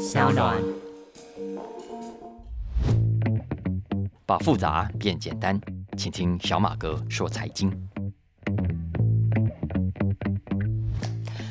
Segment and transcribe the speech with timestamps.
[0.00, 0.56] 小暖。
[4.24, 5.60] 把复杂变简单，
[5.94, 7.70] 请听小马哥说财经。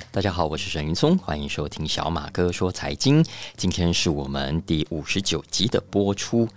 [0.10, 3.24] 大家好，我是沈云松，欢迎收听小马哥说财经。
[3.56, 6.50] 今天是我们第五十九集的播出。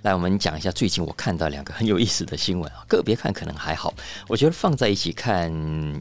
[0.00, 3.92] 来，我们讲一下最近我看到两个很有意思的新闻啊， 个别看可能还好，
[4.28, 5.52] 我觉得放在一起看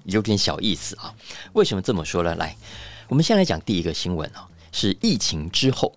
[0.05, 1.14] 有点小意思啊。
[1.52, 2.34] 为什么这么说呢？
[2.36, 2.55] 来，
[3.10, 5.96] 我们先来讲第一个新闻啊，是疫情之后，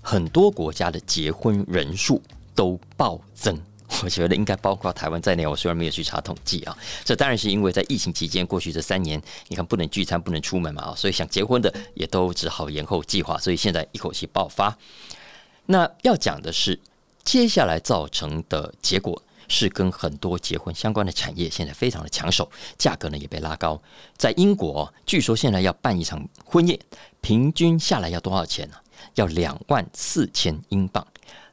[0.00, 2.22] 很多国家的结婚人数
[2.54, 3.60] 都暴增。
[4.04, 5.44] 我觉得应该包括台湾在内。
[5.44, 14.78] 我虽然没有去查统计啊，这当然是因为在疫情期间过去这三年，你看不能聚餐、不能出门嘛啊，所以想结婚的也都只好延后计划，所以现在一口气爆发。
[15.66, 16.78] 那要讲的是。
[17.22, 23.82] 接下来造成的结果是，跟很多结婚相关的产业现在非常的抢手，价格呢也被拉高。
[24.16, 26.78] 在英国，据说现在要办一场婚宴，
[27.20, 28.76] 平均下来要多少钱呢？
[29.16, 31.04] 要两万四千英镑。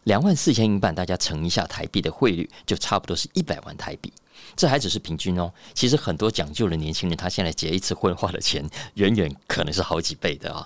[0.03, 4.13] 两万四千英镑，大家乘一下台币的汇率，就差不多是一百万台币。
[4.55, 10.63] 这还只是平均哦，其实很多讲究的年轻人，他现在结一次婚花的钱，远远可能是好几倍的啊。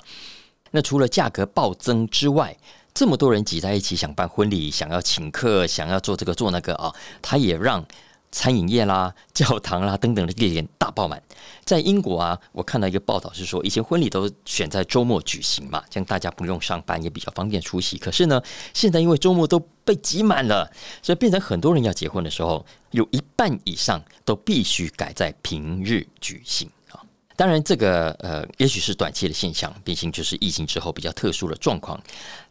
[0.72, 2.56] 那除了价格暴增之外，
[2.94, 7.86] 这么多人挤在一起想办婚礼，想要请客，想要做这个做那个啊，他也让
[8.32, 11.22] 餐饮业啦、 教堂啦等等的地点大爆满。
[11.64, 17.98] 在英国啊，我看到一个报道是说，以前婚礼都选在周末举行嘛，这样大家不用上班，也比较方便出席。
[17.98, 18.42] 可是呢，
[18.74, 20.70] 现在因为周末都被挤满了，
[21.02, 26.70] 所以变成很多人要结婚的时候，有一半以上都必须改在平日举行。
[27.38, 32.00] 当然，这个呃，也许是短期的现象，毕竟就是疫情之后比较特殊的状况。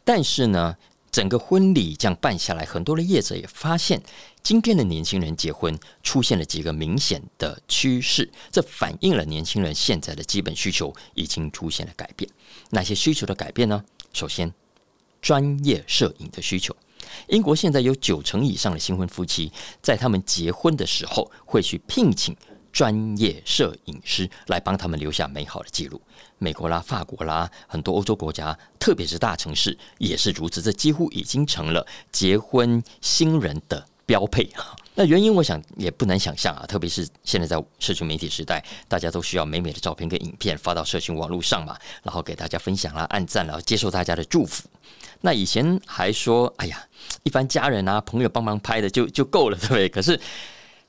[0.04, 0.76] 但是呢，
[1.10, 4.02] 整个婚礼这样办下来，很多的业者也发现，
[4.42, 12.30] 今天的年轻人结婚出现了几个明显的趋势，这反映了年轻人现在的基本需求已经出现了改变。
[12.70, 13.84] 哪些需求的改变呢？
[14.12, 14.52] 首先，
[15.20, 16.74] 专业摄影的需求。
[17.28, 22.36] 英国现在有九成以上的新婚夫妻，在他们结婚的时候会去聘请。
[22.72, 26.00] 专业摄影师来帮他们留下美好的记录。
[26.38, 30.62] 美国啦、法国啦，很多欧洲国家，特别是大城市也是如此。
[30.62, 34.74] 这几乎已经成了结婚新人的标配啊！
[34.96, 44.66] 那原因我想也不难想象啊，特别是现在在社群媒体时代，大家都需要美美的照片跟影片发到社群网络上嘛，然后给大家分享啦、按赞啦，接受大家的祝福。
[45.20, 46.82] 那以前还说，哎呀，
[47.22, 49.88] 一般家人啊、朋友帮忙拍的就就够了，对不对？
[49.90, 50.18] 可是。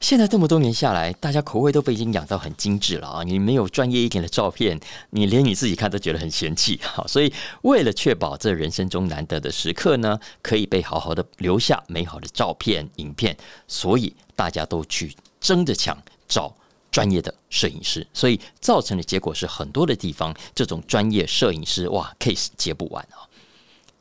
[0.02, 3.24] 现在这么多年下来，大家口味都被已经养到很精致了啊！
[3.24, 4.78] 你没有专业一点的照片，
[5.12, 6.78] 你连你自己看都觉得很嫌弃。
[6.84, 7.32] 好，所以
[7.62, 15.96] 为了确保这人生中难得的时刻呢，可以被好好的留下美好的照片、影片，所以大家都去争着抢
[16.28, 16.54] 找
[16.92, 23.30] 专业的摄影师，所以造成的结果是很多的地方这种专业摄影师哇 case 接不完啊！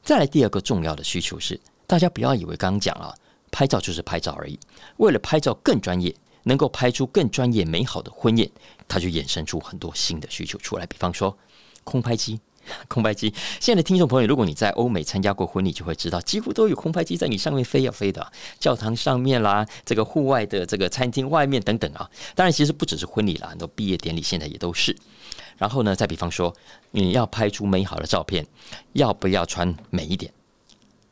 [0.03, 3.15] 再来第二个重要的需求是，大家不要以为刚讲了。
[3.51, 4.59] 拍照就是拍照而已。
[4.97, 8.51] 为了拍照更专业，能够拍出更专业美好的婚宴，
[8.89, 10.87] 它就衍生出很多新的需求出来。
[10.87, 11.37] 比方说，
[11.85, 12.41] 空拍机，
[12.89, 13.33] 空拍机。
[13.61, 18.33] 现在的听众朋友，如果你在欧美参加过婚礼，就会知道，几乎都有空拍机在你上面飞呀飞的。
[18.59, 22.11] 教堂上面啦，这个户外的这个餐厅外面等等啊。
[22.35, 24.97] 当然，其实不只是婚礼啦，很多毕业典礼现在也都是。
[25.59, 26.55] 然后呢，再比方说，
[26.91, 28.47] 你要拍出美好的照片，
[28.95, 30.33] 要不要穿美一点？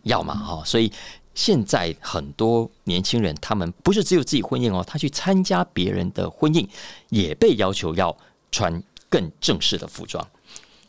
[0.05, 0.91] 要嘛哈，所以。
[1.39, 6.69] 现在很多年轻人，他们不是只有自己婚宴哦，他去参加别人的婚宴，
[7.11, 8.15] 也被要求要
[8.51, 10.27] 穿更正式的服装。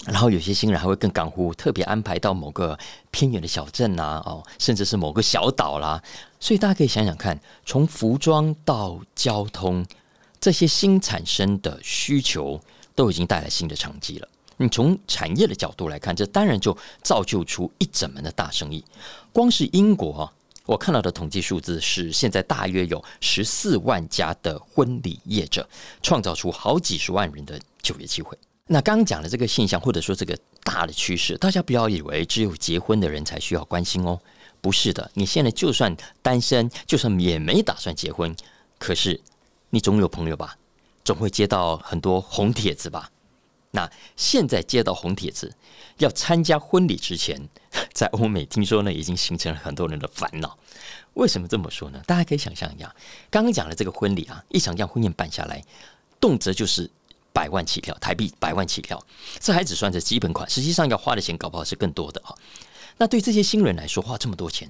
[0.07, 2.75] 然后有些新人还会更干乎，特别安排到某个
[3.11, 6.01] 偏远的小镇啊，哦，甚至是某个小岛啦。
[6.39, 9.85] 所以大家可以想想看，从服装到交通，
[10.41, 12.59] 这些新产生的需求
[12.95, 14.27] 都已经带来新的成绩了。
[14.57, 18.83] 你从产业的角度来看，这当然就造就出一整门的大生意。
[19.31, 20.33] 光是英国。
[20.69, 25.67] 我看到的统计数字是，现在大约有十四万家的婚礼业者，
[26.03, 28.37] 创造出好几十万人的就业机会。
[28.67, 34.19] 那刚刚讲的这个现象，或者说这个大的趋势，大家不要以为只有结婚的人才需要关心哦，
[34.61, 35.09] 不是的。
[35.15, 38.35] 你现在就算单身，就算也没打算结婚，
[38.77, 39.19] 可是
[39.71, 40.55] 你总有朋友吧，
[41.03, 43.09] 总会接到很多红帖子吧。
[43.71, 45.55] 那现在接到红帖子，
[45.97, 47.39] 要参加婚礼之前，
[47.93, 50.57] 在欧美听说呢，已经形成了很多人的烦恼。
[51.13, 52.01] 为什么这么说呢？
[52.07, 52.95] 大家可以想象一下，
[53.29, 55.63] 刚刚讲的这个婚礼啊，一场这样婚宴办下来，
[56.19, 56.89] 动辄就是
[57.31, 58.99] 百万起跳，台币百万起跳，
[59.39, 62.33] 这还只算是基本款，实际上要花的钱搞不好是更多的啊。
[62.97, 64.69] 那对这些新人来说，花这么多钱，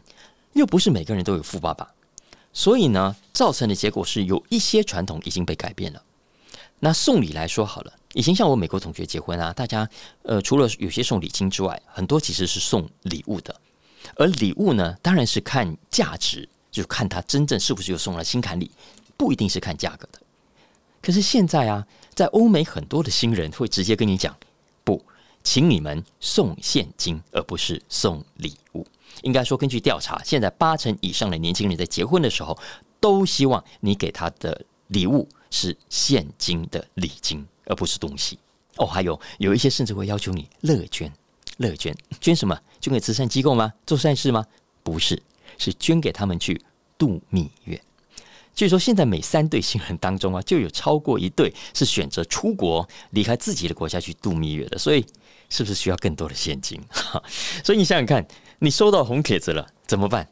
[0.54, 1.90] 又不是每个人都有富爸爸，
[2.52, 6.04] 所以呢，造成的结果是有一些传统已经被改变了。
[6.80, 9.88] 那送礼来说好了，以前像我美国同学结婚啊，大家
[10.24, 13.56] 呃除了有些送礼金之外，很多其实是送礼物的。
[14.16, 18.72] 而礼物呢，当然是看价值，就看他真正是不是又送了心坎里，
[19.18, 20.20] 不一定是看价格的。
[21.02, 24.36] 可是现在啊，在欧美很多的新人会直接跟你讲，
[24.84, 25.04] 不，
[25.44, 28.88] 请你们送现金，而不是送礼物。
[29.24, 32.58] 应该说，根据调查，现在八成以上的年轻人在结婚的时候，
[33.02, 38.38] 都希望你给他的礼物是现金的礼金，而不是东西。
[38.78, 41.12] 哦，还有有一些甚至会要求你乐捐，
[41.58, 42.58] 乐捐捐什么？
[42.80, 43.74] 捐给慈善机构吗？
[43.86, 44.46] 做善事吗？
[44.84, 45.22] 不是，
[45.58, 46.62] 是捐给他们去
[46.98, 47.82] 度蜜月。
[48.56, 54.78] 据说现在每三对新人当中啊，就有超过一对是选择出国离开自己的国家去度蜜月的。
[54.78, 55.06] 所以，
[55.50, 56.82] 是不是需要更多的现金？
[57.64, 58.26] 所以你想想看，
[58.60, 60.28] 你收到红帖子了怎么办？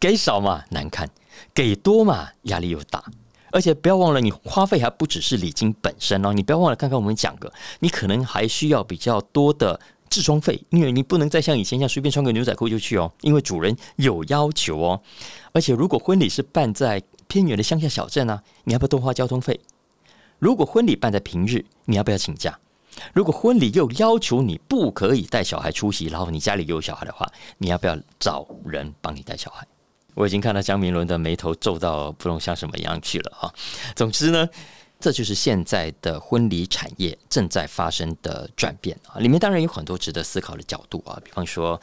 [0.00, 1.08] 给少嘛难看，
[1.52, 3.04] 给多嘛压力又大。
[3.54, 6.32] 而且不要忘了，你花费还不只是礼金本身哦。
[6.32, 9.78] 你不要忘了，刚刚我们讲的，你可能还需要比较多的。
[10.10, 15.00] 置装费，因为你不能再像以前一样随便穿个牛仔裤就去哦，因为主人有要求哦。
[15.52, 19.58] 而且如果婚礼是办在偏远的乡下小镇呢，你要不要多花交通费？
[20.38, 22.56] 如果婚礼办在平日，你要不要请假？
[23.12, 27.26] 如果婚礼又要求你不可以带小孩出席，然后你家里有小孩的话，
[27.58, 29.66] 你要不要找人帮你带小孩？
[30.14, 33.54] 我已经看到江明伦的眉头皱到不能像什么样去了哈。
[33.94, 34.48] 总之呢。
[35.00, 39.18] 这就是现在的婚礼产业正在发生的转变啊！
[39.18, 41.78] 里面当然有很多值得思考的角度啊，比方说，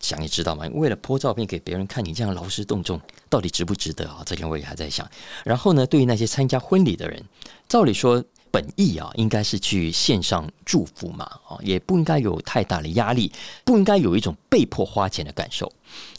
[0.00, 4.20] 想也知道嘛，为了拍照片给别人看，你这样劳师动众，到底值不值得啊？
[4.26, 5.08] 这点我也还在想。
[5.44, 7.22] 然后呢，对于那些参加婚礼的人，
[7.68, 13.32] 照理说本意啊，应该是去线上祝福嘛，啊，也不应该有太大的压力，
[13.64, 15.70] 不应该有一种被迫花钱的感受。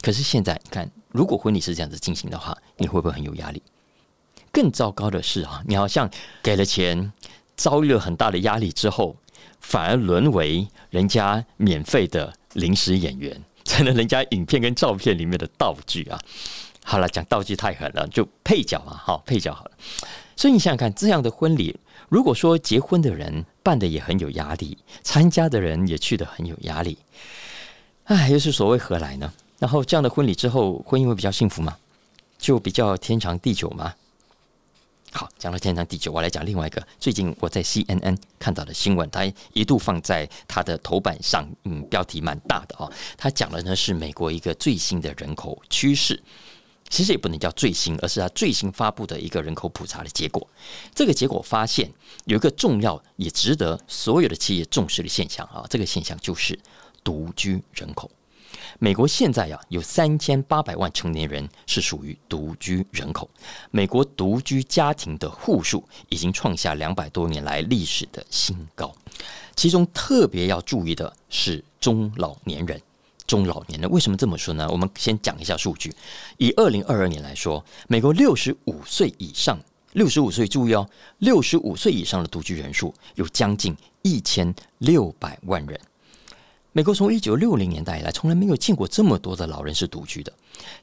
[0.02, 3.62] 可是现在你看，如果婚礼是这样子进行的话，你会不会很有压力？
[4.52, 6.10] 更糟糕的是啊，你好像
[6.42, 7.12] 给了钱，
[7.56, 9.16] 遭遇了很大的压力之后，
[9.60, 16.20] 反而沦为人家免费的临时演员， 成了人家影片跟照片里面的道具啊。
[16.84, 19.72] 好了，讲道具太狠了，就配角嘛，好配角好了。
[20.38, 26.98] 所以你想想看，这样的婚礼，如果说结婚的人办的也很有压力，参加的人也去的很有压力，
[28.06, 29.34] 哎，又是所谓何来呢？
[29.60, 31.78] 然后这样的婚礼之后，婚姻会比较幸福吗？
[32.38, 33.94] 就比较天长地久吗？
[35.12, 36.86] 好，讲到天长地久，我来讲另外一个。
[37.00, 42.92] 最近我在 CNN 看到的新闻，它一度放在它的头版上，嗯，标题蛮大的哦。
[43.18, 46.22] 它讲的呢是美国一个最新的人口趋势，
[46.90, 50.48] 其实也不能叫最新，而是它最新发布的一个人口普查的结果。
[50.94, 51.92] 这个结果发现
[52.26, 56.58] 有一个重要也值得所有的企业重视的现象啊，这个现象就是
[57.04, 58.10] 独居人口。
[58.80, 63.30] 美国现在呀有三千八百万成年人是属于独居人口，
[63.72, 68.94] 美国独居家庭的户数已经创下两百多年来历史的新高。
[69.56, 72.80] 其中特别要注意的是中老年人，
[73.28, 74.68] 中老年人为什么这么说呢？
[74.72, 75.94] 我们先讲一下数据。
[76.38, 79.60] 以二零二二年来说，美国六十五岁以上，
[79.92, 80.90] 六十五岁注意哦，
[81.20, 85.80] 六十五岁以上的独居人数有将近一千六百万人。
[86.72, 90.32] 美国从一九六零年代以来，从来没有见过这么多的老人是独居的。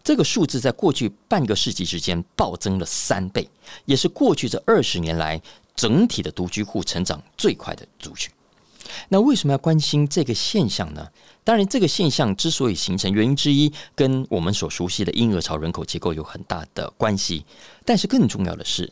[0.02, 3.48] 这个数字在过去半个世纪之间暴增了三倍，
[3.84, 5.40] 也是过去这二十年来
[5.76, 8.30] 整体的独居户成长最快的族群。
[9.08, 11.06] 那为什么要关心这个现象呢？
[11.42, 17.44] 当然，这个现象之所以形成，原因之一跟我们所熟悉的婴儿潮人口结构有很大的关系。
[17.84, 18.90] 但是更重要的是，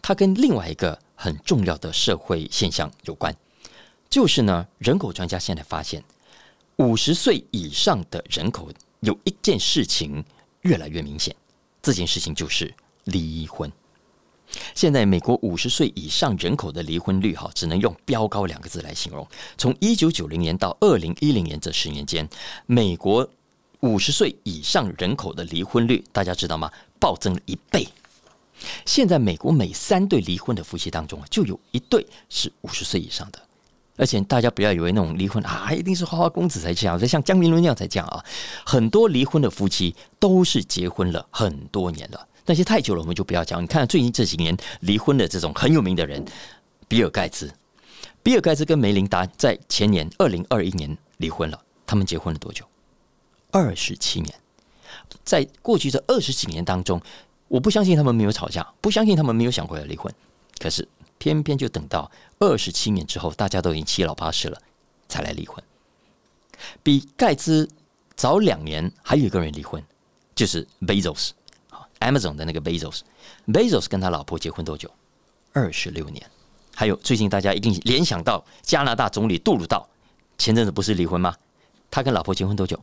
[0.00, 3.34] 它跟另外一个很重要的社会现象有关，
[4.08, 6.02] 就是呢，人口专家现在发现。
[6.76, 10.24] 五十岁以上的人口有一件事情
[10.60, 11.34] 越来越明显，
[11.82, 13.70] 这件事情就是离婚。
[14.74, 19.26] 现在美国五十岁以上人口的离婚率，哈，只能用“飙高”两个字来形容。
[19.56, 22.28] 从一九九零年到二零一零年这十年间，
[22.66, 23.28] 美国
[23.80, 26.70] 五十岁以上人口的离婚率，大家知道吗？
[26.98, 27.86] 暴增了一倍。
[28.84, 33.38] 现在美国每三对离婚的夫妻当中，就有一对是五十岁以上的。
[33.96, 38.24] 而且大家不要以为那种离婚啊，一定是花花公子才这样，像江明伦那样才这样啊。
[38.64, 43.62] 很多离婚的夫妻都是结婚了很多年了，那些太久了我们就不要讲。
[43.62, 46.24] 你看最近这几年离婚的这种很有名的人，
[46.88, 47.52] 比尔盖茨，
[48.22, 52.64] 比尔盖茨跟梅琳达在前年二零二一年离婚了，他们结婚了多久？
[53.52, 54.34] 二十七年。
[55.22, 57.00] 在过去这二十几年当中，
[57.46, 60.12] 我不相信他们没有吵架，不相信他们没有想过要离婚，
[60.58, 60.88] 可是。
[61.20, 64.62] 偏偏就等到二十七年之后，大家都已经七老八十了，
[65.08, 65.60] 才来离婚。
[66.80, 67.68] 比盖茨
[68.14, 69.82] 早两年，还有一个人离婚，
[70.36, 71.30] 就是 Bezos，
[72.00, 73.00] ，Amazon 的那个 Bezos。
[73.46, 74.90] Bezos 跟他老婆结婚多久？
[75.52, 76.24] 二十六年。
[76.74, 79.88] 还有最近大家一定联想到加拿大总理杜鲁道，
[80.36, 81.34] 前阵子不是离婚吗？
[81.90, 82.78] 他跟老婆结婚多久？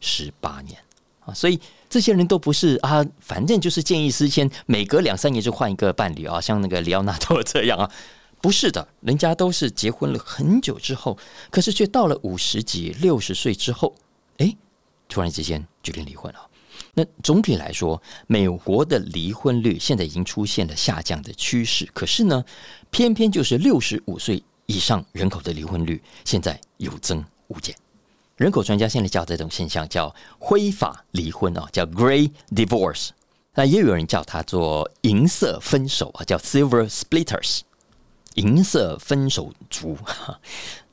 [0.00, 0.78] 十八年
[1.24, 1.32] 啊！
[1.32, 7.90] 所以这些人都不是啊，反正就是见异思迁，每隔两三年就换一个伴侣啊，像那个里奥纳多这样啊，
[8.42, 11.16] 不是的，人家都是结婚了很久之后，
[11.50, 13.94] 可是却到了五十几、六十岁之后，
[14.38, 14.54] 哎，
[15.08, 16.40] 突然之间决定离婚了。
[16.94, 22.44] 那总体来说，美国的离婚率现在已经出现了下降的趋势，可是呢，
[22.90, 27.74] 偏偏就是六十五岁以上人口的离婚率现在有增无减。
[28.36, 33.10] 人口专家现在叫这种现象叫灰发离婚啊，叫 Gray Divorce。
[33.54, 37.60] 那也有人叫它做银色分手啊，叫 Silver Splitters，
[38.34, 39.98] 银色分手族。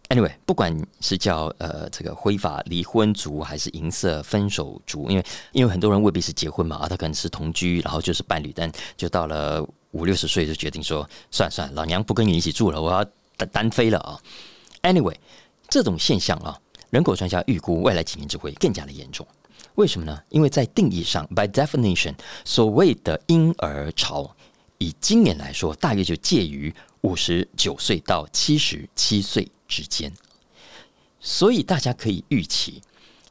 [0.09, 13.05] Anyway，不管是叫呃这个灰发离婚族，还是银色分手族，因为因为很多人未必是结婚嘛，啊，他可能是同居，然后就是伴侣，但就到了五六十岁就决定说，算算，老娘不跟你一起住了，我要
[13.37, 14.19] 单单飞了啊。
[14.81, 15.15] Anyway，
[15.69, 16.59] 这种现象啊。
[16.89, 19.23] 人口专家预估，未来几年只会更加的严重。
[19.75, 20.19] 为什么呢？
[20.29, 24.35] 因为在定义上，by definition，所谓的婴儿潮，
[24.79, 30.11] 以今年来说，大约就介于五十九岁到七十七岁之间。
[31.19, 32.81] 所以大家可以预期，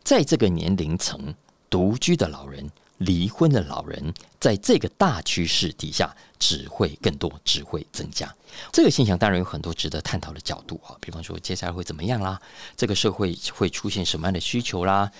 [0.02, 1.34] 在这个年龄层，
[1.70, 2.70] 独居的老人。
[2.98, 8.32] 离婚的老人在这个大趋势底下只会更多，只会增加。
[8.72, 12.40] 这个现象当然有很多值得探讨的角度啊，比方说接下来会怎么样啦？
[12.76, 15.10] 这个社会会出现什么样的需求啦？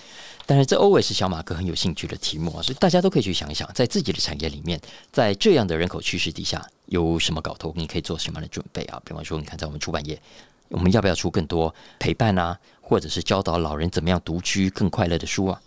[0.45, 4.79] 但是这 always 是小马哥很有兴趣的题目啊，所以大家都可以去想一想，在自己的产业里面，
[5.11, 7.73] 在这样的人口趋势底下有什么搞头？
[7.77, 9.01] 你可以做什么样的准备啊？
[9.05, 10.21] 比方说，你看在我们出版业，
[10.69, 15.61] 我们要不要出更多陪伴啊，或者是教导老人怎么样独居更快乐的书啊？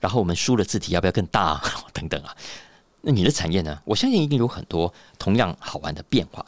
[0.00, 2.34] 然后我们书的字体要不要更大 等等啊？
[3.02, 3.80] 那你的产业呢？
[3.84, 6.44] 我相信一定有很多同样好玩的变化。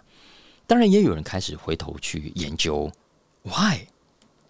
[0.67, 2.91] 当然，也有人开始回头去研究
[3.43, 3.87] ，why？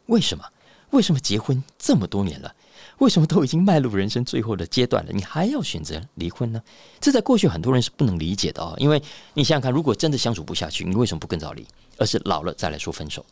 [0.07, 0.45] 为什么？
[0.91, 2.55] 为什么结婚这么多年了，
[2.99, 6.63] 为什么都已经迈入人生最后的阶段了，你还要选择离婚呢？
[7.01, 8.75] 这在过去很多人是不能理解的哦。
[8.79, 11.67] 因为你想想看，如果真的相处不下去，你为什么不更早离，
[11.99, 13.25] 而是老了再来说分手？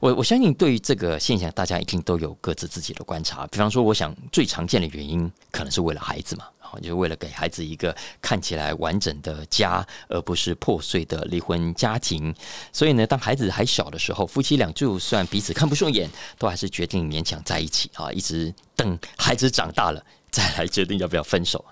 [0.00, 3.44] 我我相信，对于这个现象，大家一定都有各自自己的观察。
[3.48, 12.32] 比方说，我想最常见的原因，可能是为了孩子嘛，然后就是为了给孩子一个看起来完整的家，而不是破碎的离婚家庭。
[12.72, 20.00] 所以呢，当孩子还小的时候，夫妻俩就算彼此看不顺眼，都还是决定勉强在一起啊，一直等孩子长大了
[20.30, 21.64] 再来决定要不要分手。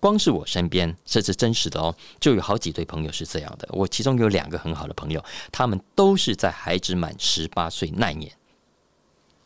[0.00, 3.68] 光是我身边，这是真实的哦，就有好几对朋友是这样的。
[3.70, 8.32] 我其中有两个很好的朋友，他们都是在孩子满十八岁那年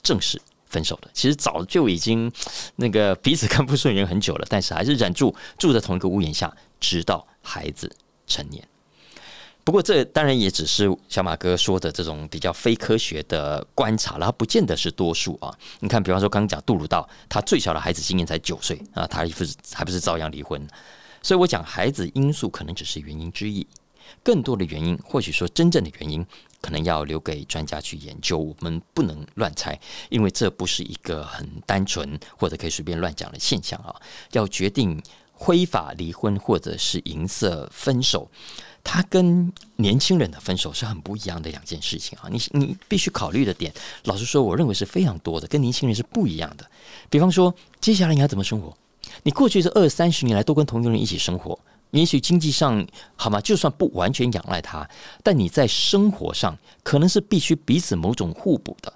[0.02, 1.10] 正式分手的。
[1.12, 2.30] 其实早就已经
[2.76, 7.94] 那个彼此看不顺眼很久了，但是还是忍住住在同一个屋檐下，直到孩子
[8.26, 8.66] 成年。
[9.64, 15.52] 不过，这当然也只是小马哥说的这种比较非科学的观察了，不见得是多数啊。
[15.80, 20.64] 你看，比方说刚刚讲杜鲁道，他最小的孩子今年才九岁啊，他不是还不是照样离婚？
[21.22, 23.66] 所以我讲孩子因素可能只是原因之一，
[24.22, 26.26] 更多的原因，或许说真正的原因，
[26.60, 29.80] 可能要留给专家去研究，我们不能乱猜，
[30.10, 33.96] 因为这不是一个很单纯或者可以随便乱讲的现象啊。
[34.32, 35.02] 要决定
[35.34, 38.30] 挥法离婚或者是银色分手。
[38.86, 42.28] 他跟年轻人的分手是很不一样的两件事情啊！
[42.30, 43.72] 你你必须考虑的点，
[44.04, 46.70] 老实说，我认为是非常多的，跟年轻人是不一样的。
[47.08, 48.76] 比方说，接下来你要怎么生活？
[49.22, 51.58] 你过去这二三十年来都跟同龄人一起生活，
[51.92, 52.86] 也许经济上
[53.16, 53.40] 好吗？
[53.40, 54.86] 就算不完全仰赖他，
[55.22, 58.92] 但你在生活上可能是必须彼此某种互补的。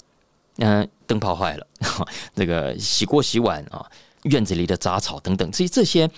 [0.58, 1.66] 嗯，灯泡坏了，
[2.34, 3.86] 那个洗锅洗碗啊，
[4.24, 6.10] 院子里的杂草等等，这些这些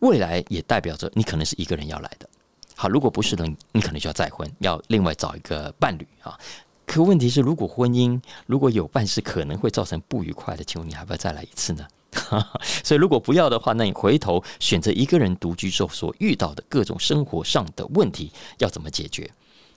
[0.00, 2.28] 未来也代表着你可能是一个人要来的。
[2.76, 6.38] 好，如果不是的，你可能就要再婚，要另外找一个伴侣啊。
[6.86, 11.86] 可问题是，如果婚姻如果有伴是可能会造成不愉快的，请问你还不要再来一次呢？
[12.82, 19.30] 所以，如果不要的话，那你回头选择一个人独居之后所遇到的各种生活上的问题要怎么解决，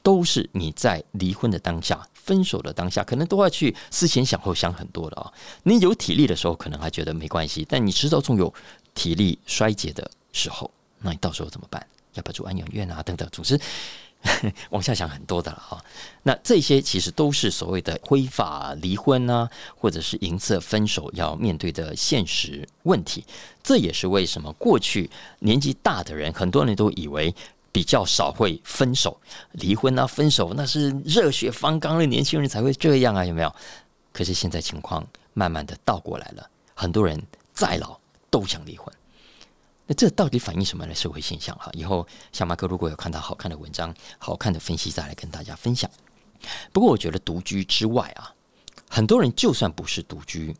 [0.03, 5.31] 都是你在离婚的当下、分手的当下，可能都要去思前想后想很多的啊。
[5.63, 8.53] 你有体力的时候，可能还觉得没关系，但你迟早总有
[8.93, 11.85] 体力衰竭的时候，那你到时候怎么办？
[12.13, 13.01] 要不要住安养院啊？
[13.03, 13.59] 等等，总之
[14.69, 15.83] 往下想很多的了哈。
[16.23, 23.23] 那这些其实都是所谓的灰发离婚啊，或者是银色分手要面对的现实问题。
[23.63, 27.33] 这也是为什么过去年纪大的人，很多人都以为
[27.71, 29.19] 比较少会分手、
[29.53, 33.55] 离婚啊、分手，那是热血方刚的年轻人才会这样啊，有没有？
[34.11, 37.21] 可是现在情况慢慢的倒过来了，很多人
[37.53, 37.97] 再老
[38.29, 38.93] 都想离婚。
[39.87, 41.55] 那这到底反映什么样的社会现象？
[41.57, 45.89] 哈，以后小马哥如果有看到好看的文章、好看的分析，再来跟大家分享。
[46.71, 48.33] 不过，我觉得独居之外啊，
[48.89, 50.55] 很多人就算不是独居，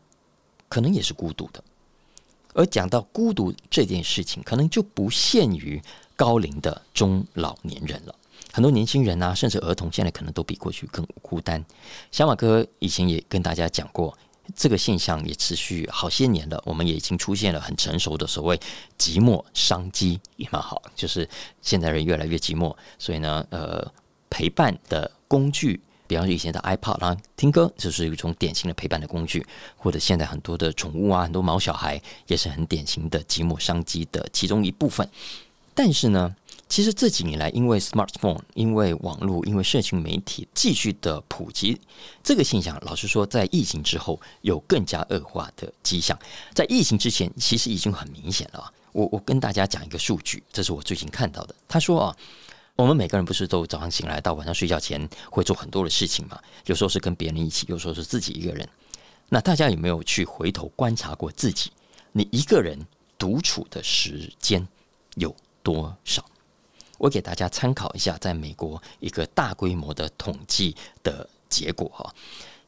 [0.69, 1.63] 可能也是孤独的。
[2.53, 5.81] 而讲到孤独这件事情，可能就不限于
[6.21, 8.13] 高龄的中老年人了。
[8.53, 11.65] 很多年轻人啊，甚至儿童，现在可能都比过去更孤单。
[12.11, 14.15] 小马哥以前也跟大家讲过。
[14.55, 18.59] 这个现象也持续好些年了，我们也已经出现了很成熟的所谓
[18.99, 20.79] 寂寞商机，也蛮好。
[20.95, 21.27] 就是
[21.61, 23.91] 现在人越来越寂寞，所以呢，呃，
[24.29, 29.43] 陪伴的工具，比方说以前的 iPod 啦，听歌就是一种典型的陪伴的工具，
[29.77, 35.07] 或者现在很多的宠物啊，很多毛小孩也是很典型的寂寞商机的其中一部分。
[35.73, 36.35] 但是呢。
[36.71, 41.77] 其实这几年来，因为 smartphone，因为网络，因为社群媒体继续的普及，
[42.23, 46.17] 这个现象，老实说，在疫情之后有更加恶化的迹象。
[46.53, 48.71] 在疫情之前，其实已经很明显了。
[48.93, 51.53] 我我跟大家讲一个数据，这是我最近看到的。
[51.67, 52.15] 他说啊，
[52.77, 56.39] 我们每个人不是都早上醒来到晚上睡觉前会做很多的事情嘛？
[56.67, 58.65] 有时候是跟别人一起，有时候是自己一个人。
[59.27, 61.69] 那大家有没有去回头观察过自己？
[62.13, 62.79] 你一个人
[63.17, 64.65] 独处的时间
[65.15, 66.25] 有多少？
[66.97, 72.13] 我给大家参考一下，在美国一个大规模的统计的结果哈，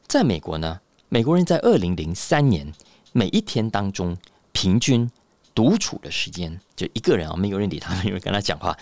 [0.08, 2.72] 在美国呢，美国人在二零零三年
[3.12, 4.16] 每一天当中
[4.50, 5.08] 平均
[5.54, 8.76] 独处的时间，就一个人啊，没有人理他，没有人跟他讲话，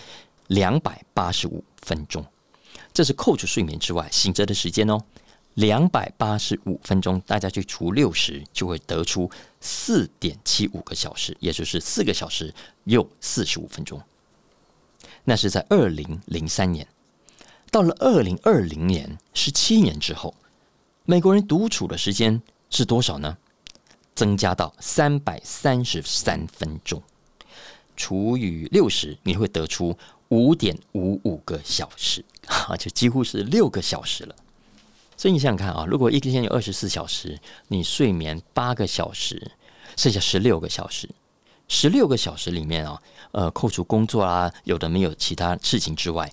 [0.47, 2.25] 两百八十五分钟，
[2.95, 4.99] 这是扣除睡眠之外醒着的时间哦，
[5.55, 9.31] 两百八十五分钟，大家去除六十，就会得出
[9.61, 12.55] 四点七五个小时，也就是四个小时
[12.85, 14.01] 又四十五分钟。
[15.25, 16.89] 那是在二零零三年，
[17.71, 20.35] 到了二零二零年，十七年之后，
[21.05, 22.41] 美国人独处的时间
[22.71, 23.37] 是多少呢？
[24.15, 27.03] 增加到三百三十三分钟，
[27.97, 29.97] 除以六十，你会得出
[30.29, 34.35] 五点五五个小时，哈， 就几乎是六个小时了。
[35.23, 37.39] 所以你想想看啊，如果一天有二十四小时，
[37.69, 39.53] 你睡眠八个小时，
[39.97, 41.09] 剩下十六个小时。
[41.69, 43.01] 十六个小时里面啊，
[43.31, 46.29] 呃，扣除工作啦，有的没有其他事情之外，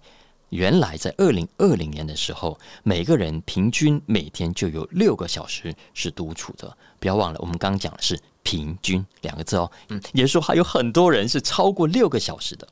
[0.49, 6.75] 原来在二零二零年的时候，每个人平均每天就有六个小时是独处的。
[6.99, 12.67] 不要忘了，我们刚刚讲的是平均两个字哦，嗯，也是说还有很多人是超过六个小时的。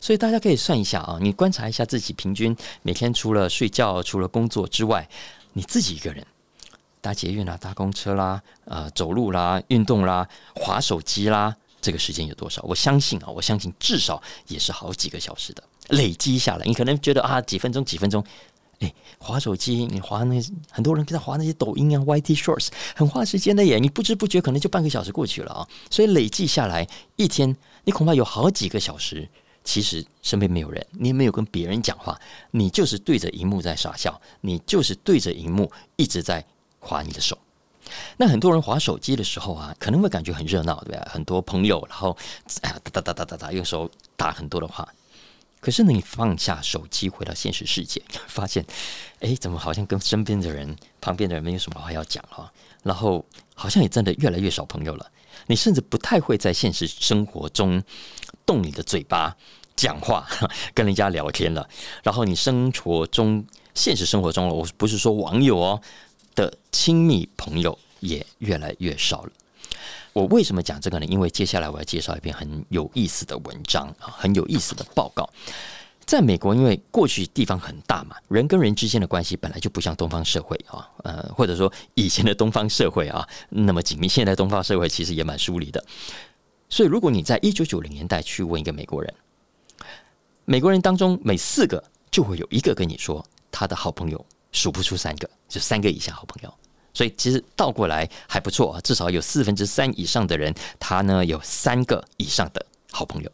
[0.00, 5.06] 所以大家可以算一下啊，你观察一下自己平均每天除了睡觉、除了工作之外，
[5.52, 6.26] 你自己一个人
[7.00, 11.56] 搭捷运啦、搭公车啦、呃，走路啦、运动啦、划手机啦。
[11.80, 12.62] 这个时间有多少？
[12.62, 16.64] 我相信啊，我相信至少也是好几个小时的累积下来。
[16.64, 18.24] 你可能觉得啊，几分钟几分钟，
[18.78, 23.80] 哎，划手机，你划那很多人在划那些抖音啊、YT Shorts，很花时间的耶。
[23.80, 25.68] 你不知不觉可能就半个小时过去了啊。
[25.90, 26.86] 所以累计下来
[27.16, 29.28] 一天，你恐怕有好几个小时，
[29.64, 32.20] 其实身边没有人，你也没有跟别人讲话，
[32.50, 36.44] 你就是对着荧幕在傻笑，你就是对着荧幕一直在
[36.80, 37.38] 划你的手。
[38.16, 41.06] 那很多人划手机的时候啊，可能会感觉很热闹，对吧？
[41.10, 42.16] 很多朋友，然后
[42.62, 44.88] 哎呀哒哒哒哒哒哒，用手打很多的话。
[45.60, 48.66] 可是，你放下手机，回到现实世界，发现，
[49.20, 52.52] 哎，怎么好像跟身边的人、旁边的人没有什么话要讲啊？
[52.82, 55.08] 然后好像也真的越来越少朋友了。
[55.46, 57.82] 你甚至不太会在现实生活中
[58.44, 59.36] 动你的嘴巴
[59.76, 60.26] 讲话，
[60.74, 61.68] 跟人家聊天了。
[62.02, 65.80] 然后你生活中、现实生活中，我不是说网友哦。
[66.34, 69.30] 的亲密朋友也越来越少了。
[70.14, 71.04] 我为什么讲这个呢？
[71.04, 75.28] 因为接下来我要介绍一篇很有意思的文章啊，很有意思的报告。
[76.12, 84.06] 在美国，因为过去地方很大嘛，人跟人之间的关系本来就不像东方社会啊，呃，或者说以前的东方社会啊那么紧密。
[84.06, 85.82] 现在东方社会其实也蛮疏离的。
[86.68, 89.14] 所以，如果你在一九九零年代去问一个美国人，
[90.44, 94.22] 美国人当中每四个就会有一个跟你说他的好朋友。
[94.52, 96.54] 数不出三个，就三个以下好朋友，
[96.92, 103.32] 所以其实倒过来还不错啊，至少有四分之三以上的人，他呢有三个以上的好朋友。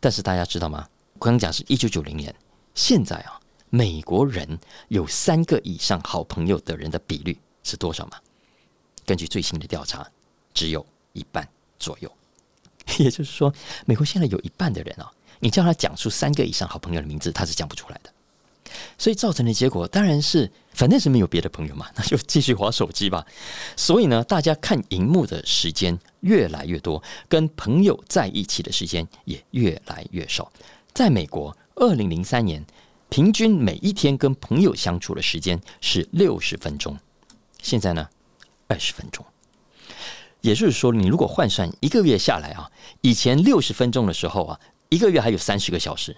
[0.00, 0.88] 但是大家知道吗？
[1.16, 2.34] 刚刚讲是一九九零年，
[2.74, 8.18] 现在啊，美国人有三个以上好朋友的人的比率是多少吗？
[9.04, 10.06] 根据最新的调查，
[10.52, 11.48] 只有一半
[11.78, 12.10] 左右。
[12.98, 13.52] 也就是说，
[13.84, 18.10] 美国现在有一半的人啊，你叫他讲出三个以上好朋友的名字，他是讲不出来的。
[18.98, 23.24] 所以造成的结果当然是，反正是没有别的朋友嘛， 那就继续划手机吧。
[23.76, 30.50] 所以呢，大家看荧幕的时间越来越多，跟朋友在一起的时间也越来越少。
[30.96, 32.64] 在美国，二零零三年
[33.10, 36.96] 平均每一天跟朋友相处的时间是六十分钟，
[37.60, 38.08] 现在呢，
[38.66, 39.22] 二十分钟。
[40.40, 42.70] 也就是说，你如果换算一个月下来啊，
[43.02, 46.16] 以前六十分钟的时候啊，一个月还有三十个小时，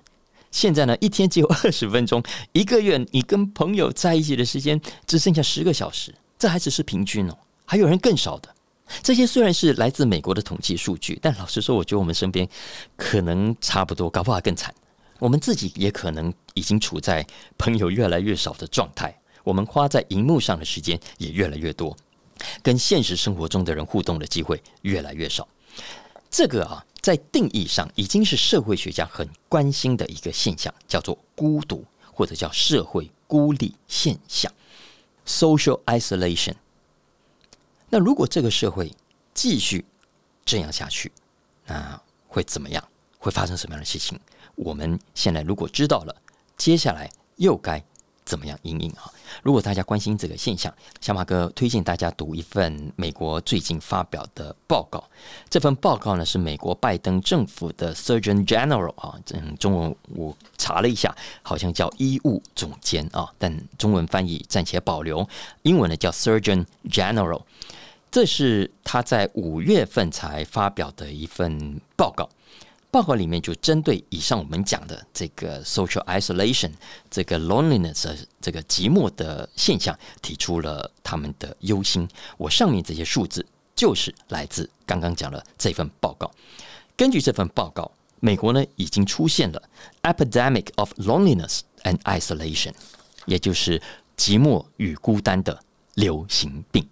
[0.52, 8.54] 现在呢，一天只有二十分钟，一个月你跟朋友在一起的时间只剩下十个小时，这还只是平均哦，还有人更少的。
[9.02, 12.48] 这些虽然是来自美国的统计数据，但老实说，我觉得我们身边
[12.96, 14.74] 可能差不多，搞不好更惨。
[15.18, 21.96] 我们自己也可能已经处在朋友越来越少的状态，我们花在荧幕上的时间也越来越多，
[22.62, 25.46] 跟现实生活中的人互动的机会越来越少。
[26.30, 34.52] 这个啊，在定义上已经是社会学家很关心的一个现象，叫做孤独，或者叫社会孤立现象
[35.26, 36.54] （social isolation）。
[37.90, 38.92] 那如果这个社会
[39.34, 39.84] 继续
[40.44, 41.10] 这样下去，
[41.66, 42.82] 那会怎么样？
[43.18, 44.18] 会发生什么样的事情？
[44.54, 46.14] 我们现在如果知道了，
[46.56, 47.82] 接下来又该
[48.24, 49.10] 怎么样应应啊？
[49.42, 55.02] 如果大家关心这个现象，小马哥推荐大家读一份美国最近发表的报告。
[55.48, 65.28] 这份报告呢是美国拜登政府的 Surgeon General 啊，嗯，中文我查了一下，好像叫医务总监啊，但中文翻译暂且保留。
[65.62, 67.42] 英文呢叫 Surgeon General。
[68.10, 72.28] 这是他在五月份才发表的一份报告。
[72.90, 76.72] 报告里面就针对以上我们讲的这个 social isolation
[77.10, 82.08] 这个 loneliness 这个寂寞的现象提出了他们的忧心。
[82.38, 83.44] 我上面这些数字
[83.76, 86.30] 就是来自刚刚讲的这份报告。
[86.96, 89.62] 根据这份报告，美国呢已经出现了
[90.02, 92.72] epidemic of loneliness and isolation，
[93.26, 93.80] 也就是
[94.16, 95.62] 寂寞与孤单的
[95.94, 96.88] 流行病。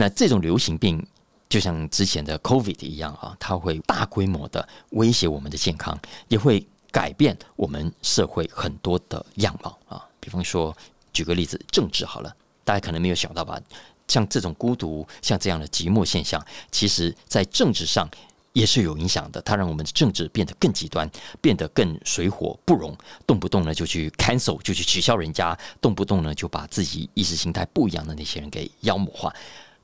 [0.00, 1.06] 那这种流行病。
[1.50, 10.06] 就像之前的 COVID 一样啊，它会大规模的威胁我们的健康，也会改变我们社会很多的样貌啊。
[10.20, 10.74] 比方说，
[11.12, 12.32] 举个例子，政治好了，
[12.64, 13.60] 大家可能没有想到吧？
[14.06, 18.08] 像这种孤独，像这样的寂寞现象，其实在政治上
[18.52, 19.42] 也是有影响的。
[19.42, 21.10] 它让我们的政治变得更极端，
[21.40, 29.34] 变得更水火不容，动不动呢就去 cancel，就去取消人家，动不动呢就把自己意识形态不一样的那些人给妖魔化。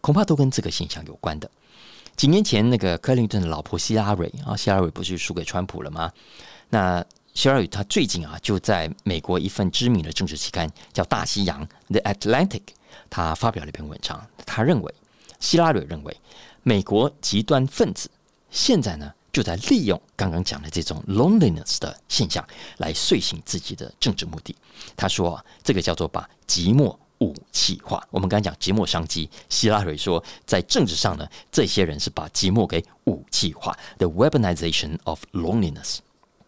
[0.07, 1.51] 恐怕都跟这个现象有关的。
[2.15, 6.13] 几年前，那个克林顿的老婆希拉蕊啊，希拉蕊不是输给川普了吗？
[6.71, 12.63] 那希拉蕊她最近啊，就在美国一份知名的政治期刊叫《大西洋》（The Atlantic），
[13.11, 14.25] 他发表了一篇文章。
[14.47, 14.95] 他认为，
[15.41, 16.17] 希拉蕊认为，
[16.63, 18.09] 美国极端分子
[18.49, 24.55] 现在呢，就在利用刚刚讲的这种 loneliness 的现象来遂行自己的政治目的。
[24.97, 26.97] 他说啊，这个叫做把寂寞。
[27.21, 29.29] 武器化，我们刚才讲寂寞商机。
[29.49, 35.99] 希拉蕊说，在政治上呢，这些人是把寂寞给武器化，the weaponization of loneliness。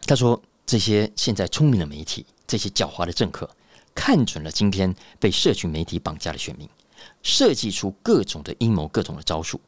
[0.07, 3.49] 他说，这些现在聪明的媒体，这些狡猾的政客，
[3.95, 6.69] 看准了今天被社群媒体绑架的选民，
[7.23, 9.61] 设计出各种的阴谋、各种的招数，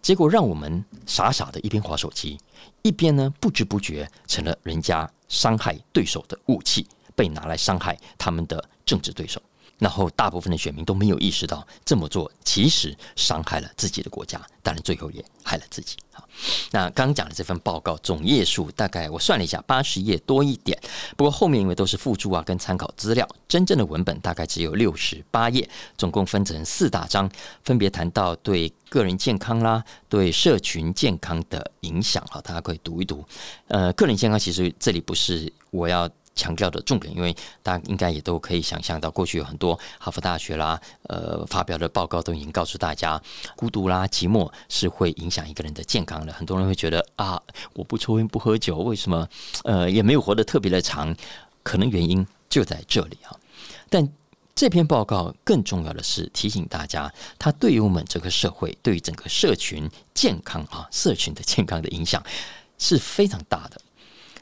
[0.00, 2.38] 结果让我们傻傻的一边划手机，
[2.82, 6.86] 一边呢不知不觉成了人家伤害对手的武器，
[7.16, 9.40] 被拿来伤害他们的政治对手。
[9.78, 15.96] 然后，大部分的选民都没有意识到这么做其实伤害了自己的国家，当然最后也害了自己。
[16.12, 16.26] 好，
[16.70, 20.80] 那刚讲的这份报告总页数大概我算了一下，八十页多一点。
[21.16, 27.28] 不过后面因为都是附注啊跟参考资料，真正的文本大概只有六十八页，总共分成四大章，
[27.64, 32.24] 分别谈到对个人健康啦、对社群健康的影响。
[32.30, 33.24] 好，大家可以读一读。
[33.66, 36.08] 呃，个人健康其实这里不是我要。
[36.34, 43.20] 强调的重点，因为大家应该也都可以想象到，过去有很多哈佛大学啦，呃，发表的报告都已经告诉大家，
[43.56, 46.32] 孤独啦、寂寞是会影响一个人的健康的。
[46.32, 47.40] 很多人会觉得啊，
[47.74, 49.28] 我不抽烟不喝酒，为什么
[49.64, 51.14] 呃也没有活得特别的长？
[51.62, 53.32] 可能原因就在这里啊。
[53.88, 54.06] 但
[54.54, 62.22] 这篇报告更重要的是提醒大家，它对于我们这个社会，对于整个社群健康啊，社群的健康的影响
[62.76, 63.80] 是非常大的。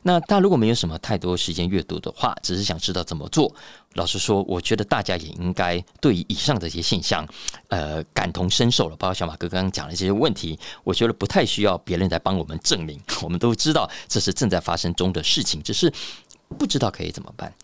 [0.04, 3.54] 那大家如果没有什么太多时间阅读的话，只是想知道怎么做，
[3.94, 7.24] 老实说，我觉得大家也应该对以上这些现象，
[7.68, 8.96] 呃，感同身受了。
[8.96, 15.92] 包括小马哥刚刚讲的这些问题，我觉得不太需要别人来帮我们证明，我们都知道这是正在发生中的事情，只是
[16.58, 17.54] 不知道可以怎么办。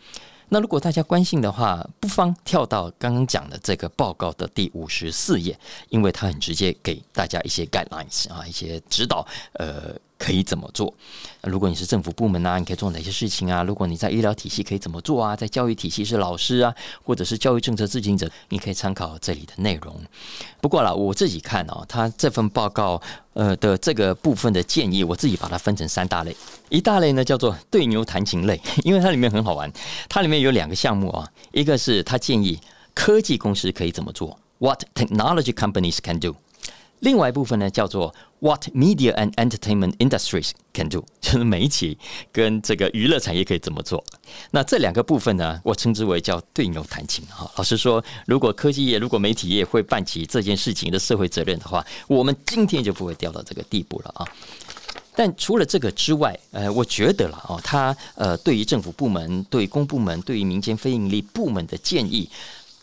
[0.49, 9.95] 那如果大家关心的话，不妨跳到刚刚讲的这个报告的第五十四页，因为它很直接给大家一些 guidelines 啊，一些指导，呃。
[10.19, 10.93] 可以怎么做？
[11.43, 13.63] 如果你是政府部门啊，你可以做哪些事情啊？
[13.63, 15.37] 如果你在医疗体系可以怎么做啊？
[15.37, 19.95] 在教育体系是老师啊，或者是教育政策制定者，你可以参考这里的内容。
[20.61, 23.01] 不过啦，我自己看哦，他这份报告
[23.35, 26.37] 呃的这个部分的建议，我自己把它分成三大类。
[26.69, 29.73] 一大类呢叫做对牛弹琴类， 因为它里面很好玩。
[30.09, 32.59] 它里面有两个项目啊，一个是他建议
[32.93, 36.35] 科技公司可以怎么做，What technology companies can do。
[37.01, 41.99] 另外一部分呢，叫做 What media and entertainment industries can do， 就是媒体
[42.33, 44.05] 跟这个娱乐产业可以怎么做。
[44.51, 47.51] 那这两个部分呢，我称之为叫对牛弹琴哈。
[47.57, 54.27] 老实说，如果科技业、如果媒体业会办起这件事情的社会责任的话，我们今天就不会掉到这个地步了啊。
[55.17, 62.31] 但除了这个之外，呃，我觉得了哦，他呃，对于政府部门、对公部门、对于民间非营利部门的建议，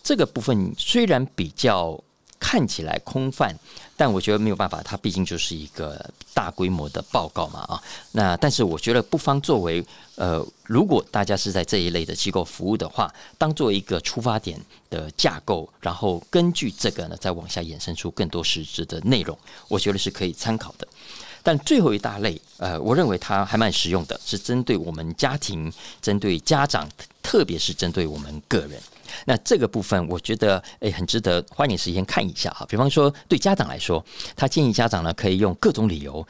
[0.03, 1.97] 这个部分虽然比较
[2.39, 3.55] 看起来空泛，
[3.97, 7.81] 但我觉得没有办法，它毕竟就是一个大规模的报告嘛啊。
[8.11, 9.83] 那但是我觉得不妨作为
[10.15, 20.87] 呃，如果大家是在这一类的机构服务的话，当做一个出发点的架构，然后根据这个呢，再往下衍生出更多实质的内容，我觉得是可以参考的。
[21.45, 26.89] 但最后一大类，呃，我认为它还蛮实用的，是针对我们家庭、针对家长，
[27.21, 28.81] 特别是针对我们个人。
[29.25, 32.65] 那这个部分，我觉得诶，很值得花点时间看一下哈。
[32.67, 34.03] 比方说，对家长来说，
[34.35, 36.27] 他建议家长呢，可以用各种理由，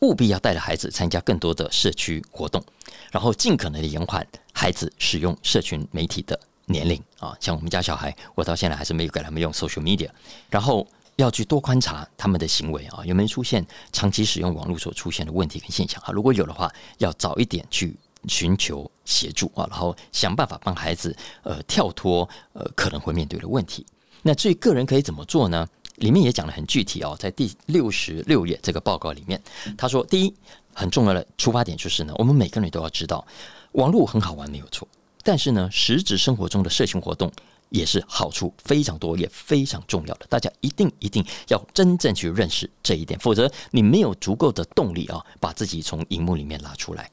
[0.00, 2.62] 务必要带着孩子参加更多的社区活动，
[3.10, 7.34] 然后尽可能的延缓孩子使用社群媒体的年龄啊。
[7.40, 10.10] 像我们家小孩，我到现在还是没有给他们用 social media，
[10.50, 10.86] 然后。
[11.20, 16.12] 要去多观察他们的行为啊，有没有出现长期使用网络所出现的问题跟现象啊？
[16.12, 17.96] 如果有的话，要早一点去
[18.28, 23.86] 寻求协助啊，然后想办法帮孩子呃跳脱呃可能会面对的问题。
[24.22, 25.66] 那至于个人可以怎么做呢？
[25.96, 29.38] 里面也讲的很具体哦，在第六十六页这个报告里面，
[29.76, 30.34] 他说，第一
[30.72, 33.26] 很重要的出发点就是呢，我们每个人都要知道
[33.72, 34.88] 网络很好玩没有错，
[35.22, 37.32] 但是呢，实质生活中的社群活动。
[37.72, 40.26] 也是好处非常多，也非常重要的。
[40.28, 47.08] 大家一定一定要真正去认识这一点，否则你没有足够的动力啊，把自己从荧幕里面拉出来。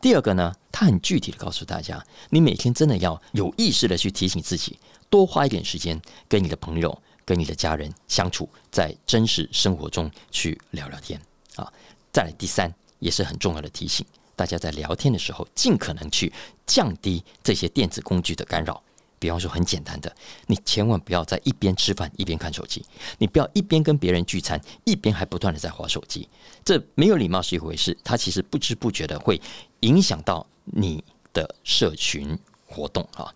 [0.00, 4.78] 第二个呢，他很具体的告诉大家，你每天真的要有意识的去提醒自己，
[5.10, 11.20] 多花一点时间跟你的朋友、跟你的家人相处，在真实生活中去聊聊天
[11.56, 11.66] 啊。
[12.12, 14.06] 再来第三，也是很重要的提醒，
[14.38, 16.32] 大家在聊天的时候，尽可能去
[16.64, 18.80] 降低这些电子工具的干扰。
[19.18, 20.14] 比方说，很简单的，
[20.46, 22.84] 你千万不要在一边吃饭一边看手机，
[23.18, 26.28] 你不要一边跟别人聚餐一边还不断的在划手机，
[26.64, 29.40] 这没有礼貌是一回事，它其实不知不觉的会
[29.80, 33.34] 影响到你的社群活动啊。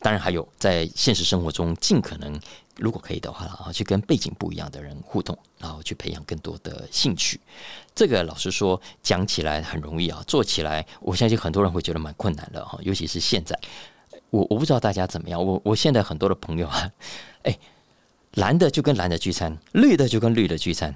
[0.00, 2.38] 当然，还有在现实生活中，尽可能
[2.76, 7.40] 如果可以的话啊，去跟背景不一样的人互动，然后去培养更多的兴趣。
[7.94, 13.58] 这个老实说，讲起来很容易啊，做起来我相信很多人会觉得蛮困难的哈，尤其是现在。
[14.30, 16.90] 我我不知道大家怎么样，我我现在很多的朋友啊，
[17.44, 17.56] 哎，
[18.32, 20.92] 蓝的就跟蓝的聚餐，绿的就跟绿的聚餐，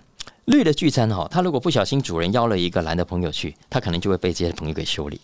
[0.47, 5.21] 绿的聚餐哈，他如果不小心主人邀了一个蓝的朋友去，他可能就会被这些朋友给修理，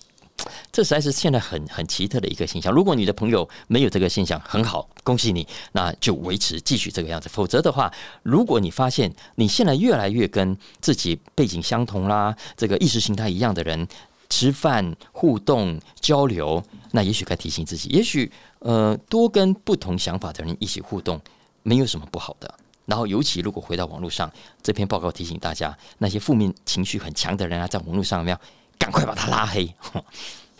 [0.73, 2.73] 这实在是现在很很奇特的一个现象。
[2.73, 7.29] 如果你的朋友没有这个现象，很好，恭喜你，那就维持继续这个样子。
[7.29, 13.87] 否则的话，如果你发现你现在越来越跟自己背景相同啦，这个意识形态一样的人。
[14.31, 21.21] 吃饭、互动、交流，那也许该提醒自己，也许呃，多跟不同想法的人一起互动，
[21.63, 22.53] 没有什么不好的。
[22.87, 24.29] 然后，尤其如果回到网络上，
[24.61, 28.41] 这篇报告提醒大家，那些负面情绪很强的人啊，在网络上要
[28.79, 29.73] 赶快把他拉黑。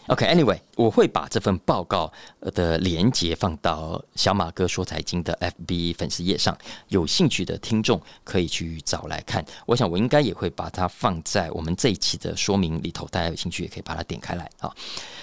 [0.09, 2.13] OK，Anyway，我会把这份报告
[2.53, 6.57] 的连接放到小马哥说财经的 FB 粉丝页上，
[6.89, 9.43] 有兴趣的听众可以去找来看。
[9.65, 14.71] 我想我应该也会把它放在我们这一期的说明里头，大家有兴趣也可以把它点开来啊。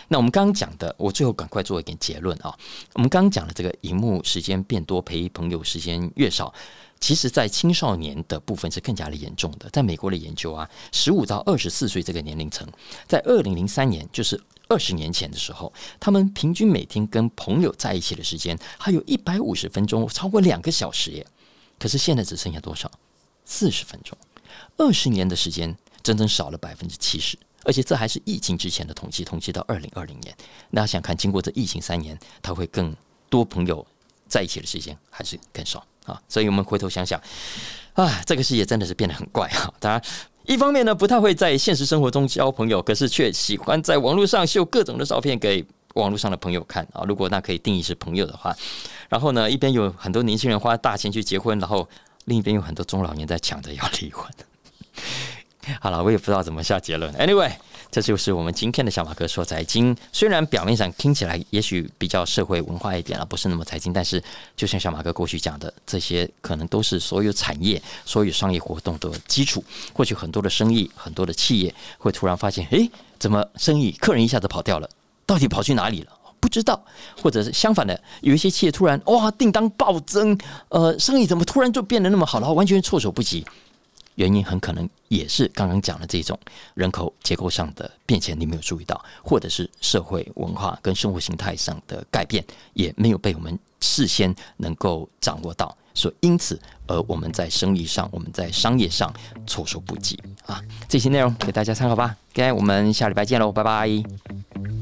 [0.07, 2.51] 那我们刚刚讲的，我最后赶快做一点结论啊。
[2.93, 6.51] 我们刚刚讲的这个荧幕时间变多，陪朋友时间越少，
[6.99, 9.69] 其实在青少年的部分是更加的严重的。
[9.69, 12.67] 在美国的研究啊，十五到二十四岁这个年龄层，
[13.07, 14.41] 在二零零三年就是。
[14.71, 21.27] 二十年前的时候，他们平均每天跟朋友在一起的时间还有一百五十分钟，超过两个小时耶。
[21.77, 22.89] 可是现在只剩下多少？
[23.43, 24.17] 四十分钟。
[24.77, 27.37] 二十年的时间，整整少了百分之七十。
[27.65, 30.33] 而且这还是疫情之前的统计，统计到二零二零年。
[30.73, 32.95] 大家想看，经过这疫情三年，他会更
[33.29, 33.85] 多朋友
[34.29, 36.21] 在一起的时间还是更少啊？
[36.29, 37.21] 所以我们回头想想，
[37.95, 39.73] 啊，这个世界真的是变得很怪哈。
[39.81, 40.01] 当然。
[40.43, 47.03] 一方面呢，不太会在现实生活中交朋友，可是却喜欢在网络上秀各种的照片给网络上的朋友看啊。
[47.07, 48.55] 如果那可以定义是朋友的话，
[49.09, 51.87] 然后呢，一边有很多年轻人花大钱去结婚，然后
[52.25, 54.25] 另一边有很多中老年在抢着要离婚。
[55.79, 57.13] 好了，我也不知道怎么下结论。
[57.13, 57.51] Anyway。
[57.91, 59.95] 这就是我们今天的小马哥说财经。
[60.13, 64.23] 虽然表面上听起来也许比较社会文化一点了，不是那么财经，但是
[64.55, 69.61] 就像小马哥过去讲的，这些可能都是所有产业、所有商业活动的基础。
[69.91, 74.89] 过去很多的生意、很多的企业会突然发现，诶，怎么生意客人一下子跑掉了？
[75.25, 76.13] 到底跑去哪里了？
[76.39, 76.81] 不知道，
[77.21, 80.35] 或者是相反的，有一些企业突然哇订单暴增，
[80.69, 83.45] 呃，生意怎么突然就变得那么好，然后完全措手不及。
[84.15, 86.37] 原因很可能也是刚刚讲的这种
[86.73, 92.43] 人口结构上的变迁，你没有注意到，或者是社会文化跟生活形态上的改变，
[92.73, 99.11] 也没有被我们事先能够掌握到，所以因此而我们在生意上，我们在商业上
[99.47, 100.61] 措手不及啊。
[100.87, 104.80] 这些内容给大家参考吧，OK，我们下礼拜见喽，拜拜。